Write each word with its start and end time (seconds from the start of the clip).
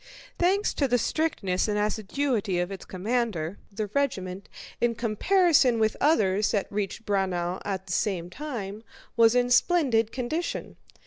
Thanks 0.39 0.73
to 0.73 0.87
the 0.87 0.97
strictness 0.97 1.67
and 1.67 1.77
assiduity 1.77 2.57
of 2.57 2.71
its 2.71 2.85
commander 2.85 3.59
the 3.71 3.85
regiment, 3.85 4.49
in 4.79 4.95
comparison 4.95 5.77
with 5.77 5.95
others 6.01 6.49
that 6.49 6.65
had 6.65 6.71
reached 6.71 7.05
Braunau 7.05 7.61
at 7.63 7.85
the 7.85 7.93
same 7.93 8.27
time, 8.31 8.81
was 9.15 9.35
in 9.35 9.51
splendid 9.51 10.11
condition. 10.11 10.75